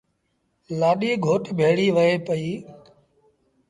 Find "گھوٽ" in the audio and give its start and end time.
1.25-1.43